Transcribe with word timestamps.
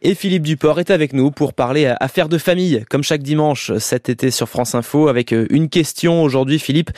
Et 0.00 0.14
Philippe 0.14 0.44
Duport 0.44 0.80
est 0.80 0.90
avec 0.90 1.12
nous 1.12 1.30
pour 1.30 1.52
parler 1.52 1.92
affaires 2.00 2.28
de 2.28 2.38
famille, 2.38 2.84
comme 2.88 3.02
chaque 3.02 3.22
dimanche 3.22 3.72
cet 3.78 4.08
été 4.08 4.30
sur 4.30 4.48
France 4.48 4.74
Info, 4.74 5.08
avec 5.08 5.32
euh, 5.32 5.46
une 5.50 5.68
question 5.68 6.22
aujourd'hui, 6.22 6.58
Philippe. 6.58 6.90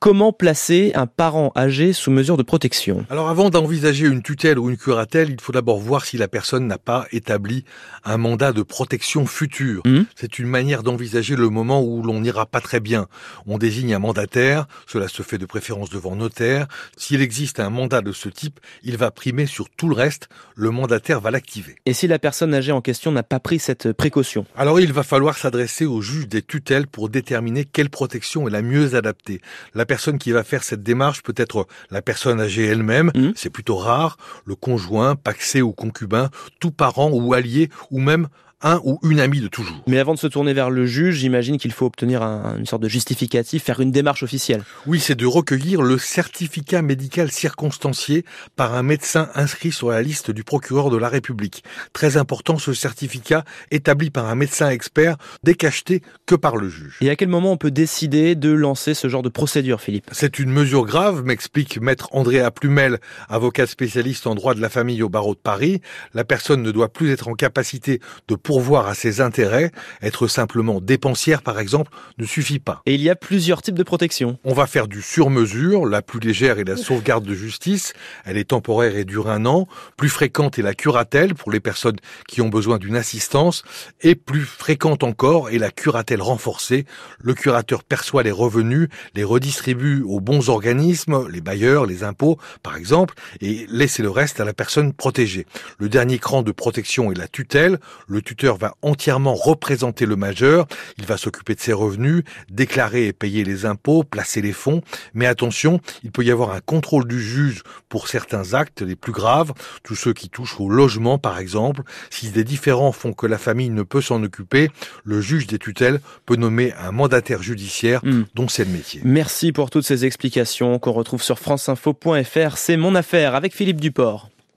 Comment 0.00 0.32
placer 0.32 0.92
un 0.94 1.08
parent 1.08 1.50
âgé 1.56 1.92
sous 1.92 2.12
mesure 2.12 2.36
de 2.36 2.44
protection? 2.44 3.04
Alors 3.10 3.28
avant 3.28 3.50
d'envisager 3.50 4.06
une 4.06 4.22
tutelle 4.22 4.56
ou 4.56 4.70
une 4.70 4.76
curatelle, 4.76 5.30
il 5.30 5.40
faut 5.40 5.50
d'abord 5.50 5.80
voir 5.80 6.04
si 6.04 6.16
la 6.16 6.28
personne 6.28 6.68
n'a 6.68 6.78
pas 6.78 7.08
établi 7.10 7.64
un 8.04 8.16
mandat 8.16 8.52
de 8.52 8.62
protection 8.62 9.26
future. 9.26 9.82
Mmh. 9.84 10.02
C'est 10.14 10.38
une 10.38 10.46
manière 10.46 10.84
d'envisager 10.84 11.34
le 11.34 11.48
moment 11.48 11.82
où 11.82 12.00
l'on 12.04 12.20
n'ira 12.20 12.46
pas 12.46 12.60
très 12.60 12.78
bien. 12.78 13.08
On 13.48 13.58
désigne 13.58 13.92
un 13.92 13.98
mandataire, 13.98 14.68
cela 14.86 15.08
se 15.08 15.22
fait 15.22 15.36
de 15.36 15.46
préférence 15.46 15.90
devant 15.90 16.14
notaire. 16.14 16.68
S'il 16.96 17.20
existe 17.20 17.58
un 17.58 17.70
mandat 17.70 18.00
de 18.00 18.12
ce 18.12 18.28
type, 18.28 18.60
il 18.84 18.98
va 18.98 19.10
primer 19.10 19.46
sur 19.46 19.68
tout 19.68 19.88
le 19.88 19.96
reste, 19.96 20.28
le 20.54 20.70
mandataire 20.70 21.20
va 21.20 21.32
l'activer. 21.32 21.74
Et 21.86 21.92
si 21.92 22.06
la 22.06 22.20
personne 22.20 22.54
âgée 22.54 22.70
en 22.70 22.82
question 22.82 23.10
n'a 23.10 23.24
pas 23.24 23.40
pris 23.40 23.58
cette 23.58 23.92
précaution? 23.92 24.46
Alors 24.54 24.78
il 24.78 24.92
va 24.92 25.02
falloir 25.02 25.36
s'adresser 25.36 25.86
au 25.86 26.00
juge 26.02 26.28
des 26.28 26.42
tutelles 26.42 26.86
pour 26.86 27.08
déterminer 27.08 27.64
quelle 27.64 27.90
protection 27.90 28.46
est 28.46 28.52
la 28.52 28.62
mieux 28.62 28.94
adaptée. 28.94 29.40
La 29.74 29.87
personne 29.88 30.18
qui 30.18 30.30
va 30.30 30.44
faire 30.44 30.62
cette 30.62 30.84
démarche 30.84 31.24
peut 31.24 31.34
être 31.36 31.66
la 31.90 32.00
personne 32.02 32.40
âgée 32.40 32.66
elle-même, 32.66 33.10
Mmh. 33.14 33.30
c'est 33.34 33.50
plutôt 33.50 33.76
rare, 33.76 34.16
le 34.44 34.54
conjoint, 34.54 35.16
paxé 35.16 35.62
ou 35.62 35.72
concubin, 35.72 36.30
tout 36.60 36.70
parent 36.70 37.10
ou 37.10 37.34
allié, 37.34 37.70
ou 37.90 37.98
même 37.98 38.28
un 38.62 38.80
ou 38.84 38.98
une 39.08 39.20
amie 39.20 39.40
de 39.40 39.46
toujours. 39.48 39.82
Mais 39.86 39.98
avant 39.98 40.14
de 40.14 40.18
se 40.18 40.26
tourner 40.26 40.52
vers 40.52 40.70
le 40.70 40.84
juge, 40.84 41.16
j'imagine 41.16 41.58
qu'il 41.58 41.72
faut 41.72 41.86
obtenir 41.86 42.22
un- 42.22 42.56
une 42.58 42.66
sorte 42.66 42.82
de 42.82 42.88
justificatif, 42.88 43.62
faire 43.62 43.80
une 43.80 43.92
démarche 43.92 44.22
officielle. 44.22 44.62
Oui, 44.86 44.98
c'est 44.98 45.14
de 45.14 45.26
recueillir 45.26 45.82
le 45.82 45.96
certificat 45.98 46.82
médical 46.82 47.30
circonstancié 47.30 48.24
par 48.56 48.74
un 48.74 48.82
médecin 48.82 49.28
inscrit 49.34 49.70
sur 49.70 49.90
la 49.90 50.02
liste 50.02 50.30
du 50.30 50.42
procureur 50.42 50.90
de 50.90 50.96
la 50.96 51.08
République. 51.08 51.62
Très 51.92 52.16
important, 52.16 52.58
ce 52.58 52.72
certificat 52.72 53.44
établi 53.70 54.10
par 54.10 54.26
un 54.26 54.34
médecin 54.34 54.70
expert, 54.70 55.16
décacheté 55.44 56.02
que 56.26 56.34
par 56.34 56.56
le 56.56 56.68
juge. 56.68 56.96
Et 57.00 57.10
à 57.10 57.16
quel 57.16 57.28
moment 57.28 57.52
on 57.52 57.56
peut 57.56 57.70
décider 57.70 58.34
de 58.34 58.50
lancer 58.50 58.94
ce 58.94 59.08
genre 59.08 59.22
de 59.22 59.28
procédure, 59.28 59.80
Philippe? 59.80 60.06
C'est 60.12 60.38
une 60.38 60.50
mesure 60.50 60.84
grave, 60.84 61.22
m'explique 61.24 61.80
maître 61.80 62.08
Andrea 62.12 62.50
Plumel, 62.50 62.98
avocat 63.28 63.66
spécialiste 63.66 64.26
en 64.26 64.34
droit 64.34 64.54
de 64.54 64.60
la 64.60 64.68
famille 64.68 65.02
au 65.02 65.08
barreau 65.08 65.34
de 65.34 65.40
Paris. 65.40 65.80
La 66.14 66.24
personne 66.24 66.62
ne 66.62 66.70
doit 66.72 66.92
plus 66.92 67.10
être 67.12 67.28
en 67.28 67.34
capacité 67.34 68.00
de 68.26 68.34
pourvoir 68.48 68.86
à 68.86 68.94
ses 68.94 69.20
intérêts. 69.20 69.72
Être 70.00 70.26
simplement 70.26 70.80
dépensière, 70.80 71.42
par 71.42 71.58
exemple, 71.58 71.92
ne 72.16 72.24
suffit 72.24 72.60
pas. 72.60 72.80
Et 72.86 72.94
il 72.94 73.02
y 73.02 73.10
a 73.10 73.14
plusieurs 73.14 73.60
types 73.60 73.74
de 73.74 73.82
protection. 73.82 74.38
On 74.42 74.54
va 74.54 74.66
faire 74.66 74.88
du 74.88 75.02
sur-mesure. 75.02 75.84
La 75.84 76.00
plus 76.00 76.18
légère 76.18 76.58
est 76.58 76.64
la 76.64 76.78
sauvegarde 76.78 77.26
de 77.26 77.34
justice. 77.34 77.92
Elle 78.24 78.38
est 78.38 78.48
temporaire 78.48 78.96
et 78.96 79.04
dure 79.04 79.28
un 79.28 79.44
an. 79.44 79.68
Plus 79.98 80.08
fréquente 80.08 80.58
est 80.58 80.62
la 80.62 80.72
curatelle 80.72 81.34
pour 81.34 81.52
les 81.52 81.60
personnes 81.60 81.98
qui 82.26 82.40
ont 82.40 82.48
besoin 82.48 82.78
d'une 82.78 82.96
assistance. 82.96 83.64
Et 84.00 84.14
plus 84.14 84.46
fréquente 84.46 85.04
encore 85.04 85.50
est 85.50 85.58
la 85.58 85.70
curatelle 85.70 86.22
renforcée. 86.22 86.86
Le 87.20 87.34
curateur 87.34 87.84
perçoit 87.84 88.22
les 88.22 88.30
revenus, 88.30 88.88
les 89.14 89.24
redistribue 89.24 90.00
aux 90.06 90.20
bons 90.20 90.48
organismes, 90.48 91.28
les 91.28 91.42
bailleurs, 91.42 91.84
les 91.84 92.02
impôts, 92.02 92.38
par 92.62 92.76
exemple, 92.78 93.12
et 93.42 93.66
laisse 93.68 93.98
le 93.98 94.08
reste 94.08 94.40
à 94.40 94.46
la 94.46 94.54
personne 94.54 94.94
protégée. 94.94 95.44
Le 95.78 95.90
dernier 95.90 96.18
cran 96.18 96.42
de 96.42 96.52
protection 96.52 97.12
est 97.12 97.18
la 97.18 97.28
tutelle. 97.28 97.78
Le 98.06 98.22
va 98.46 98.74
entièrement 98.82 99.34
représenter 99.34 100.06
le 100.06 100.16
majeur. 100.16 100.66
Il 100.98 101.06
va 101.06 101.16
s'occuper 101.16 101.54
de 101.54 101.60
ses 101.60 101.72
revenus, 101.72 102.22
déclarer 102.50 103.06
et 103.06 103.12
payer 103.12 103.44
les 103.44 103.66
impôts, 103.66 104.04
placer 104.04 104.40
les 104.40 104.52
fonds. 104.52 104.82
Mais 105.14 105.26
attention, 105.26 105.80
il 106.04 106.10
peut 106.10 106.24
y 106.24 106.30
avoir 106.30 106.52
un 106.52 106.60
contrôle 106.60 107.06
du 107.06 107.22
juge 107.22 107.62
pour 107.88 108.08
certains 108.08 108.54
actes 108.54 108.82
les 108.82 108.96
plus 108.96 109.12
graves, 109.12 109.52
tous 109.82 109.94
ceux 109.96 110.12
qui 110.12 110.28
touchent 110.28 110.60
au 110.60 110.68
logement 110.68 111.18
par 111.18 111.38
exemple. 111.38 111.82
Si 112.10 112.30
des 112.30 112.44
différends 112.44 112.92
font 112.92 113.12
que 113.12 113.26
la 113.26 113.38
famille 113.38 113.70
ne 113.70 113.82
peut 113.82 114.00
s'en 114.00 114.22
occuper, 114.22 114.70
le 115.04 115.20
juge 115.20 115.46
des 115.46 115.58
tutelles 115.58 116.00
peut 116.26 116.36
nommer 116.36 116.72
un 116.74 116.92
mandataire 116.92 117.42
judiciaire 117.42 117.98
Hmm. 118.02 118.22
dont 118.34 118.48
c'est 118.48 118.64
le 118.64 118.70
métier. 118.70 119.00
Merci 119.04 119.52
pour 119.52 119.70
toutes 119.70 119.84
ces 119.84 120.04
explications 120.04 120.78
qu'on 120.78 120.92
retrouve 120.92 121.22
sur 121.22 121.38
franceinfo.fr. 121.38 122.56
C'est 122.56 122.76
mon 122.76 122.94
affaire 122.94 123.34
avec 123.34 123.54
Philippe 123.54 123.80
Duport. 123.80 124.30